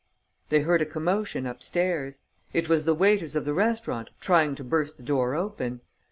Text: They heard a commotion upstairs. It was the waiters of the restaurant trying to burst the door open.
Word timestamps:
They 0.49 0.61
heard 0.61 0.81
a 0.81 0.85
commotion 0.87 1.45
upstairs. 1.45 2.17
It 2.53 2.67
was 2.67 2.85
the 2.85 2.95
waiters 2.95 3.35
of 3.35 3.45
the 3.45 3.53
restaurant 3.53 4.09
trying 4.19 4.55
to 4.55 4.63
burst 4.63 4.97
the 4.97 5.03
door 5.03 5.35
open. 5.35 5.81